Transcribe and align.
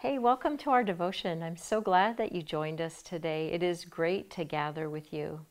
Hey, 0.00 0.18
welcome 0.18 0.56
to 0.56 0.70
our 0.70 0.82
devotion. 0.82 1.42
I'm 1.42 1.58
so 1.58 1.82
glad 1.82 2.16
that 2.16 2.32
you 2.32 2.40
joined 2.40 2.80
us 2.80 3.02
today. 3.02 3.48
It 3.52 3.62
is 3.62 3.84
great 3.84 4.30
to 4.30 4.44
gather 4.44 4.88
with 4.88 5.12
you. 5.12 5.44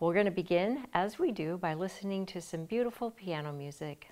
We're 0.00 0.14
going 0.14 0.24
to 0.24 0.32
begin, 0.32 0.88
as 0.92 1.20
we 1.20 1.30
do, 1.30 1.58
by 1.58 1.74
listening 1.74 2.26
to 2.26 2.40
some 2.40 2.64
beautiful 2.64 3.12
piano 3.12 3.52
music. 3.52 4.08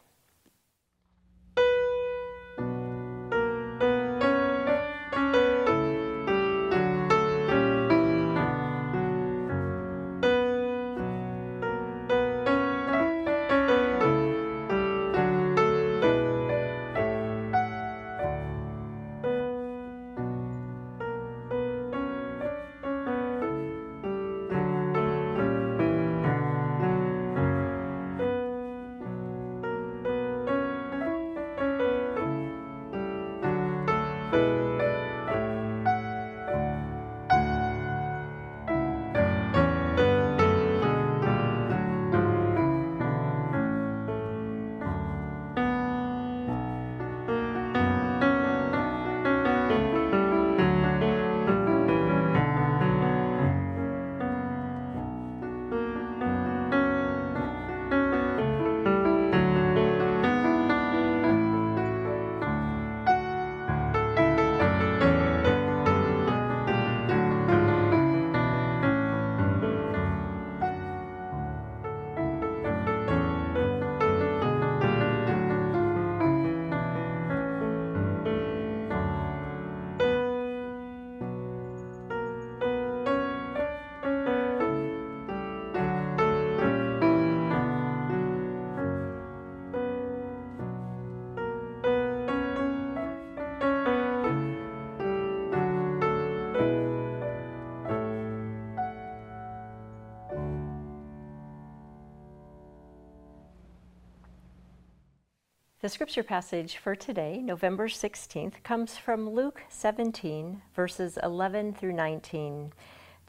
The 105.82 105.88
scripture 105.88 106.22
passage 106.22 106.76
for 106.76 106.94
today, 106.94 107.42
November 107.42 107.88
16th, 107.88 108.62
comes 108.62 108.96
from 108.96 109.28
Luke 109.28 109.62
17, 109.68 110.62
verses 110.76 111.18
11 111.20 111.74
through 111.74 111.94
19. 111.94 112.72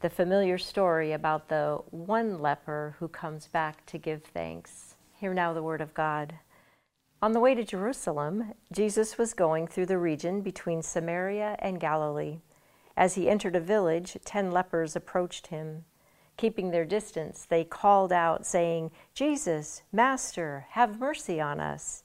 The 0.02 0.08
familiar 0.08 0.56
story 0.56 1.10
about 1.10 1.48
the 1.48 1.80
one 1.90 2.38
leper 2.38 2.94
who 3.00 3.08
comes 3.08 3.48
back 3.48 3.84
to 3.86 3.98
give 3.98 4.22
thanks. 4.22 4.94
Hear 5.14 5.34
now 5.34 5.52
the 5.52 5.64
word 5.64 5.80
of 5.80 5.94
God. 5.94 6.34
On 7.20 7.32
the 7.32 7.40
way 7.40 7.56
to 7.56 7.64
Jerusalem, 7.64 8.54
Jesus 8.70 9.18
was 9.18 9.34
going 9.34 9.66
through 9.66 9.86
the 9.86 9.98
region 9.98 10.40
between 10.40 10.80
Samaria 10.80 11.56
and 11.58 11.80
Galilee. 11.80 12.38
As 12.96 13.16
he 13.16 13.28
entered 13.28 13.56
a 13.56 13.60
village, 13.60 14.16
ten 14.24 14.52
lepers 14.52 14.94
approached 14.94 15.48
him. 15.48 15.86
Keeping 16.36 16.70
their 16.70 16.84
distance, 16.84 17.44
they 17.44 17.64
called 17.64 18.12
out, 18.12 18.46
saying, 18.46 18.92
Jesus, 19.12 19.82
Master, 19.90 20.66
have 20.70 21.00
mercy 21.00 21.40
on 21.40 21.58
us. 21.58 22.04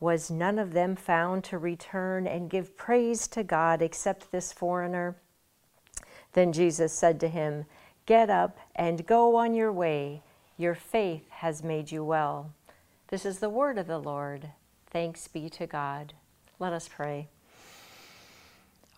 Was 0.00 0.30
none 0.30 0.58
of 0.58 0.72
them 0.72 0.96
found 0.96 1.44
to 1.44 1.58
return 1.58 2.26
and 2.26 2.50
give 2.50 2.76
praise 2.76 3.26
to 3.28 3.42
God 3.42 3.80
except 3.80 4.30
this 4.30 4.52
foreigner? 4.52 5.16
Then 6.32 6.52
Jesus 6.52 6.92
said 6.92 7.20
to 7.20 7.28
him, 7.28 7.64
Get 8.06 8.28
up 8.28 8.58
and 8.76 9.06
go 9.06 9.36
on 9.36 9.54
your 9.54 9.72
way. 9.72 10.22
Your 10.56 10.74
faith 10.74 11.30
has 11.30 11.62
made 11.62 11.90
you 11.90 12.04
well. 12.04 12.52
This 13.08 13.24
is 13.24 13.38
the 13.38 13.48
word 13.48 13.78
of 13.78 13.86
the 13.86 13.98
Lord. 13.98 14.50
Thanks 14.90 15.26
be 15.26 15.48
to 15.50 15.66
God. 15.66 16.12
Let 16.58 16.72
us 16.72 16.88
pray. 16.88 17.28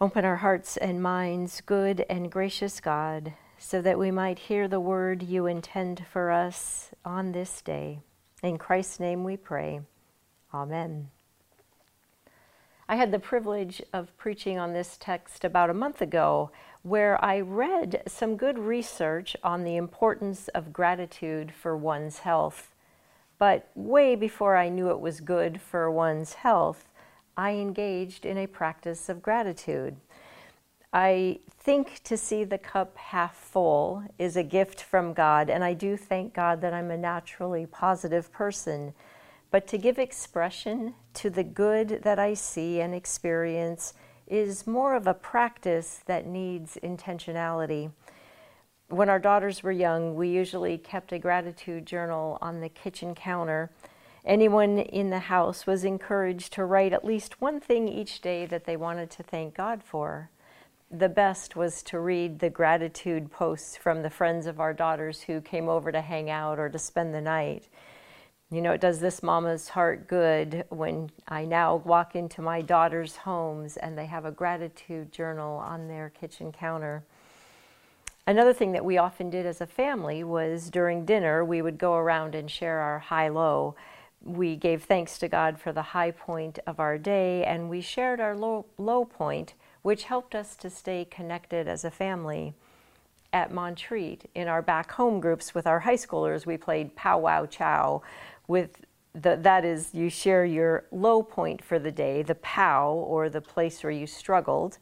Open 0.00 0.24
our 0.24 0.36
hearts 0.36 0.76
and 0.76 1.02
minds, 1.02 1.62
good 1.62 2.04
and 2.10 2.30
gracious 2.30 2.80
God, 2.80 3.32
so 3.58 3.80
that 3.80 3.98
we 3.98 4.10
might 4.10 4.38
hear 4.38 4.68
the 4.68 4.80
word 4.80 5.22
you 5.22 5.46
intend 5.46 6.04
for 6.12 6.30
us 6.30 6.90
on 7.04 7.32
this 7.32 7.62
day. 7.62 8.00
In 8.42 8.58
Christ's 8.58 9.00
name 9.00 9.24
we 9.24 9.36
pray. 9.36 9.80
Amen. 10.54 11.10
I 12.88 12.96
had 12.96 13.10
the 13.10 13.18
privilege 13.18 13.82
of 13.92 14.16
preaching 14.16 14.58
on 14.58 14.72
this 14.72 14.96
text 15.00 15.44
about 15.44 15.70
a 15.70 15.74
month 15.74 16.00
ago, 16.00 16.50
where 16.82 17.22
I 17.24 17.40
read 17.40 18.02
some 18.06 18.36
good 18.36 18.58
research 18.58 19.36
on 19.42 19.64
the 19.64 19.76
importance 19.76 20.46
of 20.48 20.72
gratitude 20.72 21.52
for 21.52 21.76
one's 21.76 22.20
health. 22.20 22.72
But 23.38 23.68
way 23.74 24.14
before 24.14 24.56
I 24.56 24.68
knew 24.68 24.90
it 24.90 25.00
was 25.00 25.20
good 25.20 25.60
for 25.60 25.90
one's 25.90 26.34
health, 26.34 26.88
I 27.36 27.52
engaged 27.52 28.24
in 28.24 28.38
a 28.38 28.46
practice 28.46 29.08
of 29.08 29.20
gratitude. 29.20 29.96
I 30.92 31.40
think 31.48 32.02
to 32.04 32.16
see 32.16 32.44
the 32.44 32.56
cup 32.56 32.96
half 32.96 33.34
full 33.34 34.04
is 34.16 34.36
a 34.36 34.44
gift 34.44 34.80
from 34.80 35.12
God, 35.12 35.50
and 35.50 35.64
I 35.64 35.74
do 35.74 35.96
thank 35.96 36.32
God 36.32 36.60
that 36.60 36.72
I'm 36.72 36.92
a 36.92 36.96
naturally 36.96 37.66
positive 37.66 38.32
person 38.32 38.94
but 39.50 39.66
to 39.68 39.78
give 39.78 39.98
expression 39.98 40.94
to 41.14 41.30
the 41.30 41.44
good 41.44 42.00
that 42.02 42.18
I 42.18 42.34
see 42.34 42.80
and 42.80 42.94
experience 42.94 43.94
is 44.26 44.66
more 44.66 44.94
of 44.94 45.06
a 45.06 45.14
practice 45.14 46.00
that 46.06 46.26
needs 46.26 46.78
intentionality. 46.82 47.92
When 48.88 49.08
our 49.08 49.18
daughters 49.18 49.62
were 49.62 49.72
young, 49.72 50.14
we 50.14 50.28
usually 50.28 50.78
kept 50.78 51.12
a 51.12 51.18
gratitude 51.18 51.86
journal 51.86 52.38
on 52.40 52.60
the 52.60 52.68
kitchen 52.68 53.14
counter. 53.14 53.70
Anyone 54.24 54.78
in 54.78 55.10
the 55.10 55.20
house 55.20 55.66
was 55.66 55.84
encouraged 55.84 56.52
to 56.54 56.64
write 56.64 56.92
at 56.92 57.04
least 57.04 57.40
one 57.40 57.60
thing 57.60 57.88
each 57.88 58.20
day 58.20 58.46
that 58.46 58.64
they 58.64 58.76
wanted 58.76 59.10
to 59.10 59.22
thank 59.22 59.54
God 59.54 59.82
for. 59.82 60.30
The 60.90 61.08
best 61.08 61.56
was 61.56 61.82
to 61.84 61.98
read 61.98 62.38
the 62.38 62.50
gratitude 62.50 63.30
posts 63.30 63.76
from 63.76 64.02
the 64.02 64.10
friends 64.10 64.46
of 64.46 64.60
our 64.60 64.72
daughters 64.72 65.22
who 65.22 65.40
came 65.40 65.68
over 65.68 65.90
to 65.90 66.00
hang 66.00 66.30
out 66.30 66.58
or 66.58 66.68
to 66.68 66.78
spend 66.78 67.12
the 67.12 67.20
night. 67.20 67.68
You 68.48 68.62
know, 68.62 68.70
it 68.70 68.80
does 68.80 69.00
this 69.00 69.24
mama's 69.24 69.70
heart 69.70 70.06
good 70.06 70.64
when 70.68 71.10
I 71.26 71.44
now 71.44 71.76
walk 71.84 72.14
into 72.14 72.42
my 72.42 72.62
daughter's 72.62 73.16
homes 73.16 73.76
and 73.76 73.98
they 73.98 74.06
have 74.06 74.24
a 74.24 74.30
gratitude 74.30 75.10
journal 75.10 75.56
on 75.56 75.88
their 75.88 76.10
kitchen 76.10 76.52
counter. 76.52 77.02
Another 78.24 78.52
thing 78.52 78.70
that 78.70 78.84
we 78.84 78.98
often 78.98 79.30
did 79.30 79.46
as 79.46 79.60
a 79.60 79.66
family 79.66 80.22
was 80.22 80.70
during 80.70 81.04
dinner, 81.04 81.44
we 81.44 81.60
would 81.60 81.76
go 81.76 81.94
around 81.94 82.36
and 82.36 82.48
share 82.48 82.78
our 82.78 83.00
high 83.00 83.28
low. 83.28 83.74
We 84.22 84.54
gave 84.54 84.84
thanks 84.84 85.18
to 85.18 85.28
God 85.28 85.58
for 85.58 85.72
the 85.72 85.82
high 85.82 86.12
point 86.12 86.60
of 86.68 86.78
our 86.78 86.98
day 86.98 87.42
and 87.42 87.68
we 87.68 87.80
shared 87.80 88.20
our 88.20 88.36
low, 88.36 88.66
low 88.78 89.04
point, 89.04 89.54
which 89.82 90.04
helped 90.04 90.36
us 90.36 90.54
to 90.58 90.70
stay 90.70 91.04
connected 91.04 91.66
as 91.66 91.84
a 91.84 91.90
family 91.90 92.54
at 93.36 93.52
Montreat 93.52 94.30
in 94.34 94.48
our 94.48 94.62
back 94.62 94.92
home 94.92 95.20
groups 95.20 95.54
with 95.54 95.66
our 95.66 95.80
high 95.80 95.96
schoolers, 95.96 96.46
we 96.46 96.56
played 96.56 96.96
Pow 96.96 97.18
Wow 97.18 97.44
Chow, 97.44 98.02
with 98.48 98.84
the, 99.14 99.36
that 99.36 99.64
is 99.64 99.94
you 99.94 100.10
share 100.10 100.44
your 100.44 100.84
low 100.90 101.22
point 101.22 101.64
for 101.64 101.78
the 101.78 101.90
day, 101.90 102.22
the 102.22 102.34
pow 102.36 102.92
or 102.92 103.28
the 103.28 103.40
place 103.40 103.82
where 103.82 103.90
you 103.90 104.06
struggled, 104.06 104.78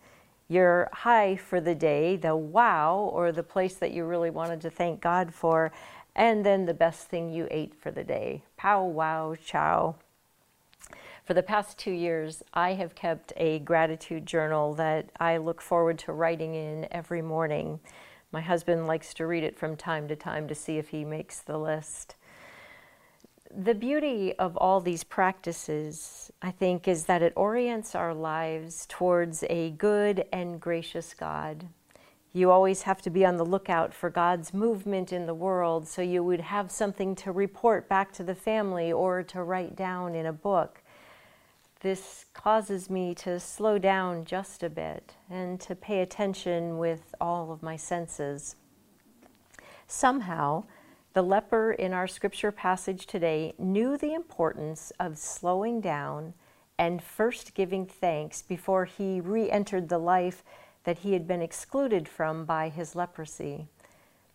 your 0.48 0.90
high 0.92 1.36
for 1.36 1.60
the 1.60 1.74
day, 1.74 2.16
the 2.16 2.36
wow, 2.36 3.10
or 3.12 3.32
the 3.32 3.42
place 3.42 3.74
that 3.74 3.92
you 3.92 4.04
really 4.04 4.30
wanted 4.30 4.60
to 4.60 4.70
thank 4.70 5.00
God 5.00 5.32
for, 5.32 5.72
and 6.16 6.44
then 6.44 6.66
the 6.66 6.74
best 6.74 7.08
thing 7.08 7.32
you 7.32 7.48
ate 7.50 7.74
for 7.74 7.90
the 7.90 8.04
day. 8.04 8.42
Pow, 8.56 8.84
wow, 8.84 9.34
chow. 9.42 9.96
For 11.24 11.32
the 11.32 11.42
past 11.42 11.78
two 11.78 11.92
years, 11.92 12.42
I 12.52 12.74
have 12.74 12.94
kept 12.94 13.32
a 13.36 13.60
gratitude 13.60 14.26
journal 14.26 14.74
that 14.74 15.10
I 15.18 15.38
look 15.38 15.62
forward 15.62 15.98
to 16.00 16.12
writing 16.12 16.54
in 16.54 16.86
every 16.90 17.22
morning. 17.22 17.80
My 18.30 18.42
husband 18.42 18.86
likes 18.86 19.14
to 19.14 19.26
read 19.26 19.42
it 19.42 19.58
from 19.58 19.76
time 19.76 20.06
to 20.08 20.16
time 20.16 20.48
to 20.48 20.54
see 20.54 20.76
if 20.76 20.88
he 20.88 21.04
makes 21.04 21.40
the 21.40 21.56
list. 21.56 22.16
The 23.56 23.74
beauty 23.74 24.34
of 24.36 24.56
all 24.56 24.80
these 24.80 25.04
practices, 25.04 26.32
I 26.42 26.50
think, 26.50 26.88
is 26.88 27.04
that 27.04 27.22
it 27.22 27.32
orients 27.36 27.94
our 27.94 28.12
lives 28.12 28.86
towards 28.88 29.44
a 29.44 29.70
good 29.70 30.24
and 30.32 30.60
gracious 30.60 31.14
God. 31.14 31.68
You 32.32 32.50
always 32.50 32.82
have 32.82 33.00
to 33.02 33.10
be 33.10 33.24
on 33.24 33.36
the 33.36 33.44
lookout 33.44 33.94
for 33.94 34.10
God's 34.10 34.52
movement 34.52 35.12
in 35.12 35.26
the 35.26 35.34
world 35.34 35.86
so 35.86 36.02
you 36.02 36.24
would 36.24 36.40
have 36.40 36.72
something 36.72 37.14
to 37.16 37.30
report 37.30 37.88
back 37.88 38.12
to 38.14 38.24
the 38.24 38.34
family 38.34 38.92
or 38.92 39.22
to 39.22 39.42
write 39.42 39.76
down 39.76 40.16
in 40.16 40.26
a 40.26 40.32
book 40.32 40.82
this 41.84 42.24
causes 42.32 42.88
me 42.88 43.14
to 43.14 43.38
slow 43.38 43.76
down 43.76 44.24
just 44.24 44.62
a 44.62 44.70
bit 44.70 45.12
and 45.28 45.60
to 45.60 45.76
pay 45.76 46.00
attention 46.00 46.78
with 46.78 47.14
all 47.20 47.52
of 47.52 47.62
my 47.62 47.76
senses. 47.76 48.56
Somehow, 49.86 50.64
the 51.14 51.22
leper 51.22 51.70
in 51.70 51.92
our 51.92 52.08
scripture 52.08 52.50
passage 52.50 53.06
today 53.06 53.54
knew 53.56 53.96
the 53.96 54.12
importance 54.12 54.92
of 54.98 55.16
slowing 55.16 55.80
down 55.80 56.34
and 56.76 57.00
first 57.00 57.54
giving 57.54 57.86
thanks 57.86 58.42
before 58.42 58.84
he 58.84 59.20
re 59.20 59.48
entered 59.48 59.88
the 59.88 59.98
life 59.98 60.42
that 60.82 60.98
he 60.98 61.12
had 61.12 61.26
been 61.26 61.40
excluded 61.40 62.08
from 62.08 62.44
by 62.44 62.68
his 62.68 62.96
leprosy. 62.96 63.68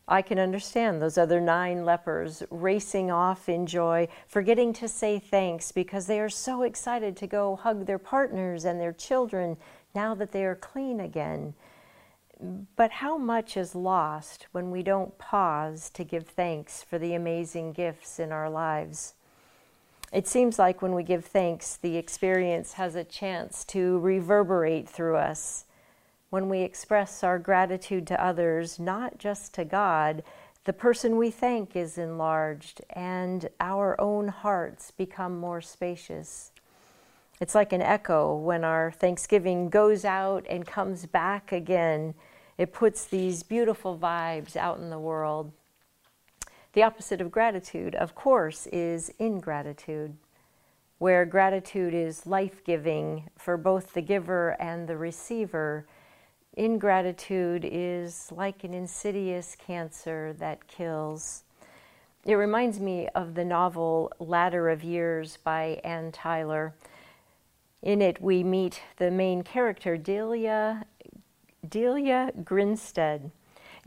I 0.08 0.22
can 0.22 0.40
understand 0.40 1.02
those 1.02 1.18
other 1.18 1.42
nine 1.42 1.84
lepers 1.84 2.44
racing 2.50 3.12
off 3.12 3.50
in 3.50 3.68
joy, 3.68 4.08
forgetting 4.26 4.72
to 4.74 4.88
say 4.88 5.20
thanks 5.20 5.74
because 5.74 6.08
they 6.08 6.20
are 6.22 6.30
so 6.30 6.64
excited 6.64 7.18
to 7.18 7.28
go 7.28 7.58
hug 7.58 7.86
their 7.86 8.00
partners 8.00 8.64
and 8.64 8.80
their 8.80 8.94
children 8.94 9.58
now 9.94 10.16
that 10.16 10.32
they 10.32 10.46
are 10.46 10.56
clean 10.56 11.02
again. 11.02 11.54
But 12.40 12.92
how 12.92 13.18
much 13.18 13.58
is 13.58 13.76
lost 13.76 14.48
when 14.52 14.72
we 14.72 14.82
don't 14.82 15.18
pause 15.18 15.90
to 15.92 16.04
give 16.04 16.28
thanks 16.28 16.82
for 16.84 16.98
the 16.98 17.14
amazing 17.14 17.74
gifts 17.74 18.20
in 18.20 18.32
our 18.32 18.50
lives? 18.50 19.14
It 20.14 20.28
seems 20.28 20.58
like 20.58 20.82
when 20.82 20.96
we 20.96 21.04
give 21.04 21.26
thanks, 21.26 21.76
the 21.76 21.98
experience 21.98 22.74
has 22.74 22.96
a 22.96 23.04
chance 23.04 23.64
to 23.66 24.00
reverberate 24.00 24.88
through 24.88 25.18
us 25.18 25.66
when 26.30 26.48
we 26.48 26.62
express 26.62 27.24
our 27.24 27.40
gratitude 27.40 28.06
to 28.08 28.24
others, 28.24 28.80
not 28.80 29.18
just 29.18 29.54
to 29.56 29.66
God, 29.66 30.24
the 30.66 30.74
person 30.74 31.18
we 31.18 31.32
thank 31.32 31.76
is 31.76 31.98
enlarged 31.98 32.82
and 32.92 33.50
our 33.60 34.00
own 34.00 34.28
hearts 34.28 34.92
become 34.92 35.40
more 35.40 35.62
spacious. 35.62 36.52
It's 37.40 37.56
like 37.56 37.74
an 37.74 37.82
echo 37.82 38.36
when 38.36 38.64
our 38.64 38.92
thanksgiving 38.92 39.70
goes 39.70 40.06
out 40.06 40.46
and 40.50 40.68
comes 40.68 41.06
back 41.06 41.52
again. 41.52 42.14
It 42.60 42.74
puts 42.74 43.06
these 43.06 43.42
beautiful 43.42 43.98
vibes 43.98 44.58
out 44.58 44.80
in 44.80 44.90
the 44.90 45.00
world. 45.00 45.54
The 46.74 46.84
opposite 46.84 47.22
of 47.22 47.32
gratitude, 47.32 47.96
of 47.96 48.16
course, 48.16 48.68
is 48.68 49.14
ingratitude, 49.18 50.18
where 50.98 51.26
gratitude 51.26 51.94
is 51.94 52.28
life 52.28 52.62
giving 52.66 53.30
for 53.38 53.56
both 53.56 53.94
the 53.94 54.02
giver 54.02 54.58
and 54.62 54.90
the 54.90 54.98
receiver 54.98 55.88
ingratitude 56.58 57.64
is 57.64 58.30
like 58.30 58.66
an 58.66 58.74
insidious 58.74 59.56
cancer 59.56 60.36
that 60.40 60.68
kills. 60.68 61.44
It 62.26 62.34
reminds 62.34 62.82
me 62.82 63.08
of 63.16 63.36
the 63.36 63.46
novel 63.46 64.12
Ladder 64.20 64.68
of 64.68 64.84
Years 64.84 65.38
by 65.38 65.80
Anne 65.86 66.12
Tyler. 66.12 66.74
In 67.82 68.02
it, 68.02 68.22
we 68.22 68.44
meet 68.44 68.82
the 68.98 69.12
main 69.12 69.44
character, 69.44 69.96
Delia, 69.96 70.86
Delia 71.70 72.32
Grinstead. 72.44 73.32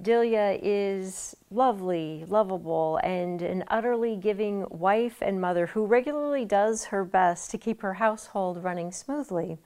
Delia 0.01 0.59
is 0.63 1.37
lovely, 1.51 2.25
lovable, 2.29 3.01
and 3.03 3.43
an 3.43 3.65
utterly 3.69 4.17
giving 4.17 4.67
wife 4.71 5.19
and 5.21 5.41
mother 5.41 5.67
who 5.67 5.85
regularly 5.85 6.45
does 6.45 6.87
her 6.87 7.05
best 7.05 7.51
to 7.51 7.59
keep 7.59 7.83
her 7.83 7.95
household 7.95 8.63
running 8.63 8.93
smoothly. 8.93 9.59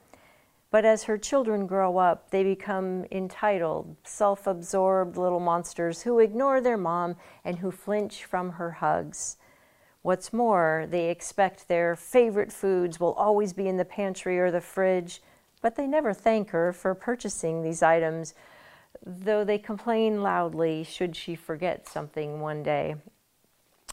But 0.71 0.85
as 0.85 1.05
her 1.05 1.17
children 1.19 1.67
grow 1.67 1.99
up, 1.99 2.31
they 2.31 2.43
become 2.43 3.05
entitled, 3.11 3.97
self 4.05 4.47
absorbed 4.47 5.17
little 5.17 5.41
monsters 5.41 6.03
who 6.03 6.19
ignore 6.19 6.61
their 6.61 6.77
mom 6.77 7.17
and 7.45 7.59
who 7.59 7.71
flinch 7.71 8.25
from 8.25 8.53
her 8.53 8.73
hugs. 8.73 9.37
What's 10.03 10.33
more, 10.33 10.87
they 10.89 11.11
expect 11.11 11.69
their 11.69 11.97
favorite 11.97 12.53
foods 12.53 12.99
will 13.01 13.15
always 13.15 13.53
be 13.53 13.69
in 13.69 13.77
the 13.77 13.85
pantry 13.85 14.39
or 14.39 14.51
the 14.51 14.61
fridge, 14.61 15.21
but 15.61 15.77
they 15.77 15.87
never 15.87 16.13
thank 16.13 16.51
her 16.51 16.73
for 16.73 16.95
purchasing 16.95 17.63
these 17.63 17.83
items, 17.83 18.35
though 19.05 19.45
they 19.45 19.59
complain 19.59 20.23
loudly 20.23 20.85
should 20.85 21.17
she 21.17 21.35
forget 21.35 21.89
something 21.89 22.41
one 22.41 22.63
day. 22.63 22.97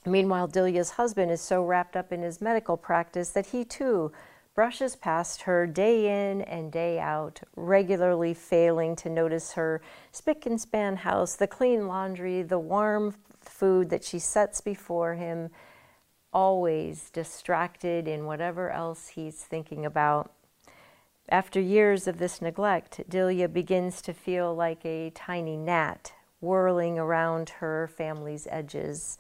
Meanwhile, 0.05 0.47
Delia's 0.47 0.91
husband 0.91 1.31
is 1.31 1.41
so 1.41 1.63
wrapped 1.63 1.95
up 1.95 2.11
in 2.11 2.21
his 2.21 2.41
medical 2.41 2.75
practice 2.75 3.29
that 3.29 3.47
he 3.47 3.63
too 3.63 4.11
brushes 4.53 4.95
past 4.95 5.43
her 5.43 5.65
day 5.65 6.31
in 6.31 6.41
and 6.41 6.71
day 6.71 6.99
out, 6.99 7.41
regularly 7.55 8.33
failing 8.33 8.95
to 8.97 9.09
notice 9.09 9.53
her 9.53 9.81
spick 10.11 10.45
and 10.45 10.61
span 10.61 10.97
house, 10.97 11.35
the 11.35 11.47
clean 11.47 11.87
laundry, 11.87 12.43
the 12.43 12.59
warm 12.59 13.15
food 13.41 13.89
that 13.89 14.03
she 14.03 14.19
sets 14.19 14.61
before 14.61 15.15
him, 15.15 15.49
always 16.31 17.09
distracted 17.11 18.07
in 18.07 18.25
whatever 18.25 18.69
else 18.69 19.07
he's 19.07 19.35
thinking 19.35 19.85
about. 19.85 20.31
After 21.29 21.59
years 21.59 22.07
of 22.07 22.17
this 22.17 22.41
neglect, 22.41 23.01
Delia 23.07 23.47
begins 23.47 24.01
to 24.03 24.13
feel 24.13 24.53
like 24.53 24.85
a 24.85 25.11
tiny 25.11 25.55
gnat 25.55 26.13
whirling 26.41 26.99
around 26.99 27.49
her 27.49 27.87
family's 27.87 28.45
edges. 28.51 29.17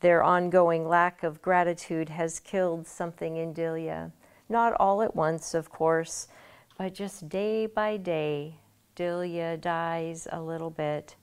Their 0.00 0.22
ongoing 0.22 0.86
lack 0.86 1.22
of 1.22 1.40
gratitude 1.40 2.10
has 2.10 2.38
killed 2.38 2.86
something 2.86 3.36
in 3.36 3.54
Delia. 3.54 4.12
Not 4.48 4.74
all 4.78 5.00
at 5.00 5.16
once, 5.16 5.54
of 5.54 5.70
course, 5.70 6.28
but 6.76 6.92
just 6.92 7.30
day 7.30 7.64
by 7.66 7.96
day, 7.96 8.58
Delia 8.94 9.56
dies 9.56 10.28
a 10.30 10.42
little 10.42 10.70
bit, 10.70 11.16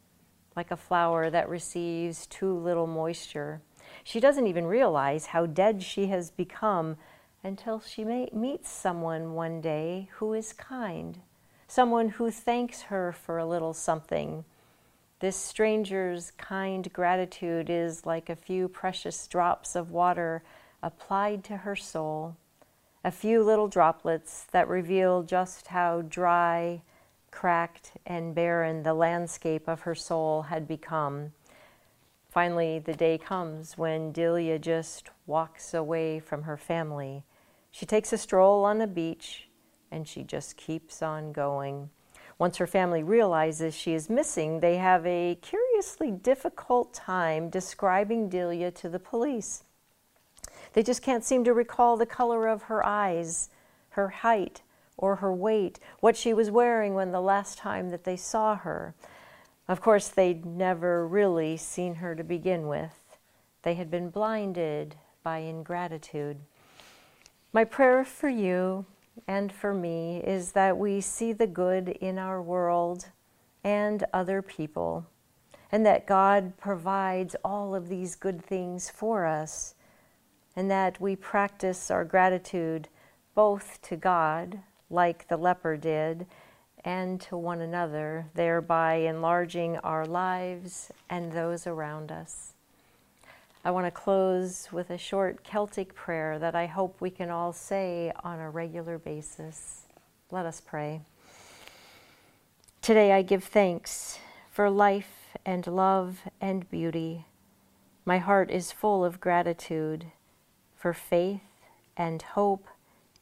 like 0.56 0.72
a 0.72 0.78
flower 0.78 1.30
that 1.30 1.48
receives 1.48 2.26
too 2.26 2.58
little 2.58 2.88
moisture. 2.88 3.62
She 4.04 4.20
doesn't 4.20 4.48
even 4.48 4.66
realize 4.66 5.28
how 5.28 5.46
dead 5.46 5.84
she 5.84 6.08
has 6.08 6.32
become 6.32 6.98
until 7.44 7.80
she 7.80 8.04
meets 8.04 8.70
someone 8.70 9.34
one 9.34 9.62
day 9.62 10.10
who 10.14 10.34
is 10.34 10.54
kind, 10.54 11.20
someone 11.68 12.10
who 12.10 12.32
thanks 12.32 12.84
her 12.84 13.12
for 13.12 13.38
a 13.38 13.46
little 13.46 13.74
something. 13.74 14.44
This 15.20 15.36
stranger's 15.36 16.32
kind 16.32 16.92
gratitude 16.92 17.70
is 17.70 18.06
like 18.06 18.30
a 18.30 18.36
few 18.36 18.68
precious 18.68 19.28
drops 19.28 19.76
of 19.76 19.92
water 19.92 20.44
applied 20.82 21.44
to 21.46 21.58
her 21.58 21.76
soul 21.76 22.36
a 23.04 23.12
few 23.12 23.44
little 23.44 23.68
droplets 23.68 24.46
that 24.52 24.68
reveal 24.68 25.24
just 25.24 25.68
how 25.68 26.02
dry, 26.02 26.82
cracked, 27.32 27.94
and 28.06 28.36
barren 28.36 28.84
the 28.84 28.94
landscape 28.94 29.68
of 29.68 29.82
her 29.82 29.96
soul 29.96 30.44
had 30.44 30.68
become. 30.68 31.32
Finally, 32.30 32.80
the 32.80 32.94
day 32.94 33.18
comes 33.18 33.78
when 33.78 34.12
Delia 34.12 34.60
just 34.60 35.10
walks 35.26 35.74
away 35.74 36.20
from 36.20 36.44
her 36.44 36.58
family. 36.58 37.24
She 37.72 37.86
takes 37.86 38.12
a 38.14 38.18
stroll 38.18 38.66
on 38.66 38.78
the 38.78 38.88
beach 38.88 39.48
and 39.92 40.08
she 40.08 40.24
just 40.24 40.58
keeps 40.58 41.02
on 41.02 41.32
going. 41.32 41.90
Once 42.38 42.58
her 42.58 42.68
family 42.68 43.04
realizes 43.04 43.76
she 43.76 43.94
is 43.94 44.10
missing, 44.10 44.60
they 44.60 44.78
have 44.78 45.06
a 45.06 45.38
curiously 45.42 46.10
difficult 46.10 46.94
time 46.94 47.50
describing 47.50 48.30
Delia 48.30 48.72
to 48.72 48.88
the 48.88 49.00
police. 49.00 49.64
They 50.74 50.84
just 50.84 51.02
can't 51.02 51.26
seem 51.26 51.44
to 51.44 51.54
recall 51.54 51.98
the 51.98 52.06
color 52.06 52.48
of 52.48 52.64
her 52.64 52.86
eyes, 52.86 53.50
her 53.90 54.10
height, 54.10 54.62
or 54.98 55.18
her 55.18 55.34
weight, 55.34 55.80
what 56.00 56.16
she 56.16 56.34
was 56.34 56.52
wearing 56.52 56.94
when 56.94 57.12
the 57.12 57.22
last 57.22 57.58
time 57.58 57.90
that 57.90 58.04
they 58.04 58.18
saw 58.18 58.56
her. 58.56 58.94
Of 59.68 59.82
course, 59.82 60.08
they'd 60.08 60.46
never 60.46 61.08
really 61.08 61.58
seen 61.58 61.96
her 61.96 62.16
to 62.16 62.24
begin 62.24 62.68
with. 62.68 63.18
They 63.64 63.74
had 63.76 63.92
been 63.92 64.10
blinded 64.10 64.96
by 65.24 65.40
ingratitude. 65.40 66.40
My 67.52 67.64
prayer 67.64 68.06
for 68.06 68.30
you 68.30 68.86
and 69.28 69.52
for 69.52 69.74
me 69.74 70.22
is 70.24 70.52
that 70.52 70.78
we 70.78 71.02
see 71.02 71.34
the 71.34 71.48
good 71.48 71.90
in 71.90 72.20
our 72.20 72.42
world 72.42 73.08
and 73.64 74.04
other 74.14 74.42
people, 74.42 75.08
and 75.72 75.86
that 75.86 76.06
God 76.06 76.58
provides 76.58 77.36
all 77.44 77.74
of 77.74 77.90
these 77.90 78.16
good 78.16 78.44
things 78.44 78.90
for 78.90 79.26
us 79.26 79.74
and 80.56 80.70
that 80.70 81.00
we 81.00 81.16
practice 81.16 81.90
our 81.90 82.04
gratitude 82.04 82.90
both 83.34 83.82
to 83.82 83.96
God, 83.96 84.60
like 84.90 85.28
the 85.28 85.38
leper 85.38 85.78
did, 85.78 86.26
and 86.84 87.22
to 87.22 87.38
one 87.38 87.62
another, 87.62 88.26
thereby 88.34 88.96
enlarging 88.96 89.78
our 89.78 90.06
lives 90.06 90.92
and 91.10 91.32
those 91.32 91.66
around 91.66 92.12
us. 92.12 92.54
I 93.64 93.72
want 93.72 93.86
to 93.88 93.92
close 93.92 94.70
with 94.72 94.90
a 94.90 94.98
short 94.98 95.44
Celtic 95.44 95.94
prayer 95.94 96.40
that 96.40 96.56
I 96.56 96.66
hope 96.66 97.02
we 97.02 97.10
can 97.10 97.30
all 97.30 97.52
say 97.52 98.14
on 98.24 98.40
a 98.40 98.50
regular 98.50 98.98
basis. 98.98 99.82
Let 100.32 100.46
us 100.46 100.62
pray. 100.62 101.02
Today 102.82 103.12
I 103.12 103.22
give 103.22 103.44
thanks 103.44 104.18
for 104.50 104.70
life 104.70 105.36
and 105.46 105.68
love 105.68 106.22
and 106.40 106.70
beauty. 106.72 107.26
My 108.06 108.18
heart 108.20 108.50
is 108.50 108.72
full 108.72 109.04
of 109.04 109.20
gratitude 109.20 110.06
for 110.74 110.94
faith 110.94 111.42
and 111.98 112.22
hope 112.22 112.66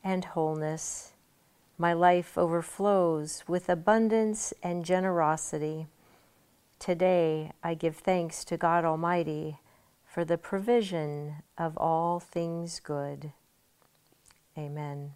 and 0.04 0.24
wholeness. 0.24 1.14
My 1.80 1.94
life 1.94 2.38
overflows 2.38 3.44
with 3.48 3.70
abundance 3.70 4.54
and 4.62 4.86
generosity. 4.86 5.88
Today 6.78 7.54
I 7.64 7.74
give 7.74 7.96
thanks 7.96 8.46
to 8.46 8.56
God 8.56 8.86
Almighty 8.86 9.58
for 10.18 10.26
the 10.26 10.36
provision 10.36 11.44
of 11.60 11.78
all 11.78 12.20
things 12.20 12.80
good. 12.80 13.34
Amen. 14.58 15.12